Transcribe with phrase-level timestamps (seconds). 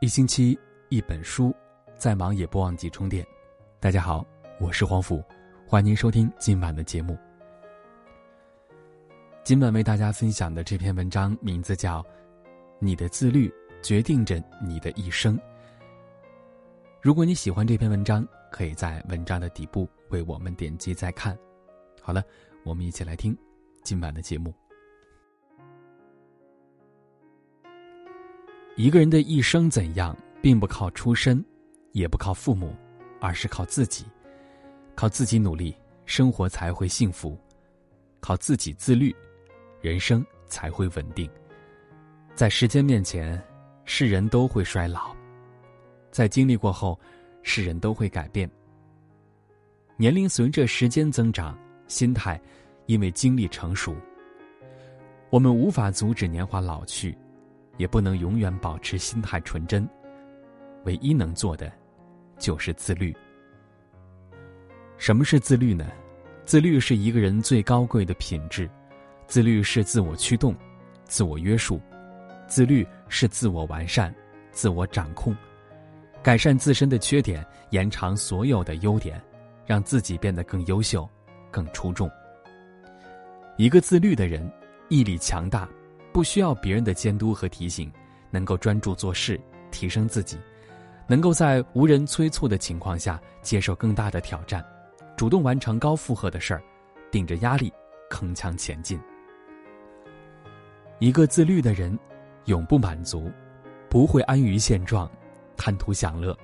[0.00, 0.56] 一星期
[0.90, 1.52] 一本书，
[1.96, 3.26] 再忙也不忘记充电。
[3.80, 4.24] 大家好，
[4.60, 5.20] 我是黄甫，
[5.66, 7.18] 欢迎您收听今晚的节目。
[9.42, 12.00] 今晚为大家分享的这篇文章名字叫
[12.78, 13.52] 《你的自律
[13.82, 15.36] 决定着你的一生》。
[17.02, 21.36] 如果你喜欢这篇文章，可以在文章的底部为我们点击再看。
[22.00, 22.22] 好了，
[22.62, 23.36] 我们一起来听
[23.82, 24.54] 今晚的节目。
[28.78, 31.44] 一个人的一生怎样，并不靠出身，
[31.90, 32.72] 也不靠父母，
[33.20, 34.04] 而是靠自己。
[34.94, 37.36] 靠自己努力，生活才会幸福；
[38.20, 39.12] 靠自己自律，
[39.80, 41.28] 人生才会稳定。
[42.36, 43.42] 在时间面前，
[43.84, 45.12] 世人都会衰老；
[46.12, 46.96] 在经历过后，
[47.42, 48.48] 世人都会改变。
[49.96, 52.40] 年龄随着时间增长，心态
[52.86, 53.92] 因为经历成熟。
[55.30, 57.18] 我们无法阻止年华老去。
[57.78, 59.88] 也不能永远保持心态纯真，
[60.84, 61.72] 唯一能做的，
[62.36, 63.16] 就是自律。
[64.98, 65.86] 什么是自律呢？
[66.44, 68.68] 自律是一个人最高贵的品质，
[69.26, 70.54] 自律是自我驱动、
[71.04, 71.80] 自我约束，
[72.46, 74.14] 自律是自我完善、
[74.50, 75.36] 自我掌控，
[76.22, 79.22] 改善自身的缺点，延长所有的优点，
[79.66, 81.08] 让自己变得更优秀、
[81.50, 82.10] 更出众。
[83.56, 84.50] 一个自律的人，
[84.88, 85.68] 毅力强大。
[86.18, 87.88] 不需要别人的监督和提醒，
[88.28, 90.36] 能够专注做事，提升自己，
[91.06, 94.64] 能够在无人催促的情况下接受更大的挑战，
[95.16, 96.62] 主动完成高负荷的事儿，
[97.08, 97.72] 顶着压力
[98.10, 98.98] 铿锵前进。
[100.98, 101.96] 一个自律的人，
[102.46, 103.30] 永不满足，
[103.88, 105.08] 不会安于现状，
[105.56, 106.36] 贪图享乐，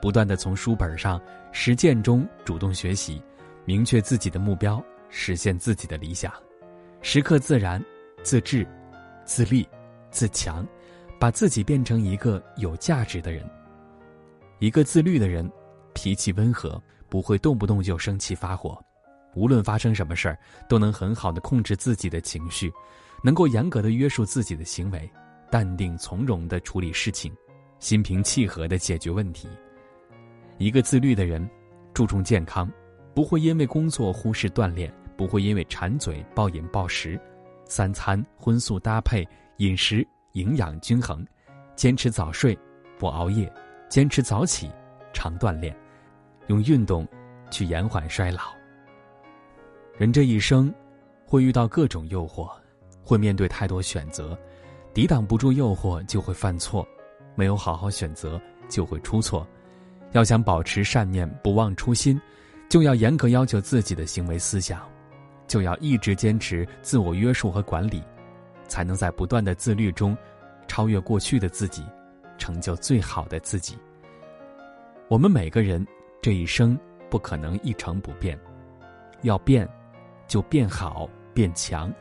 [0.00, 3.20] 不断的从书本上、实践中主动学习，
[3.64, 6.32] 明确自己的目标，实现自己的理想，
[7.02, 7.84] 时刻自然、
[8.22, 8.64] 自制。
[9.24, 9.66] 自立、
[10.10, 10.66] 自强，
[11.18, 13.48] 把自己变成一个有价值的人。
[14.58, 15.50] 一个自律的人，
[15.94, 18.78] 脾气温和，不会动不动就生气发火，
[19.34, 20.38] 无论发生什么事儿，
[20.68, 22.72] 都能很好的控制自己的情绪，
[23.22, 25.10] 能够严格的约束自己的行为，
[25.50, 27.32] 淡定从容的处理事情，
[27.78, 29.48] 心平气和的解决问题。
[30.58, 31.48] 一个自律的人，
[31.92, 32.70] 注重健康，
[33.14, 37.20] 不会因为工作忽视锻炼，不会因为馋嘴暴饮暴食。
[37.66, 39.26] 三餐荤素搭配，
[39.58, 41.24] 饮食营养均衡，
[41.74, 42.58] 坚持早睡，
[42.98, 43.52] 不熬夜，
[43.88, 44.70] 坚持早起，
[45.12, 45.74] 常锻炼，
[46.48, 47.06] 用运动
[47.50, 48.54] 去延缓衰老。
[49.96, 50.72] 人这一生，
[51.26, 52.50] 会遇到各种诱惑，
[53.02, 54.36] 会面对太多选择，
[54.92, 56.86] 抵挡不住诱惑就会犯错，
[57.34, 59.46] 没有好好选择就会出错。
[60.12, 62.20] 要想保持善念，不忘初心，
[62.68, 64.80] 就要严格要求自己的行为思想。
[65.46, 68.02] 就要一直坚持自我约束和管理，
[68.66, 70.16] 才能在不断的自律中，
[70.66, 71.84] 超越过去的自己，
[72.38, 73.76] 成就最好的自己。
[75.08, 75.86] 我们每个人
[76.22, 76.78] 这一生
[77.10, 78.38] 不可能一成不变，
[79.22, 79.68] 要变，
[80.26, 81.92] 就变好变强，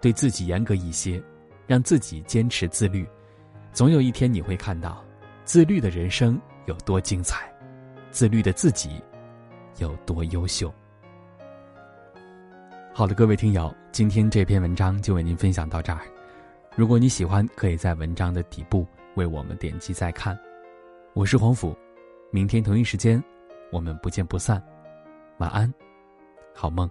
[0.00, 1.20] 对自己严格一些，
[1.66, 3.08] 让自己坚持自律，
[3.72, 5.02] 总有一天你会看到，
[5.44, 7.50] 自律的人生有多精彩，
[8.10, 9.02] 自律的自己
[9.78, 10.72] 有多优秀。
[12.94, 16.02] 好的，各位听友，今天这篇文章就为您分享到这儿。
[16.76, 20.38] 如果你喜欢，可以在文章的底部为我们点击再看。
[21.14, 21.74] 我是黄甫，
[22.30, 23.22] 明天同一时间，
[23.70, 24.62] 我们不见不散。
[25.38, 25.72] 晚安，
[26.54, 26.88] 好梦。